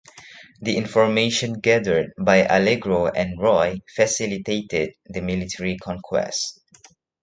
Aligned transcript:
The 0.63 0.77
information 0.77 1.59
gathered 1.59 2.13
by 2.17 2.37
Allegro 2.43 3.05
and 3.05 3.39
Roy 3.39 3.81
facilitated 3.95 4.93
the 5.05 5.21
military 5.21 5.77
conquest. 5.77 6.59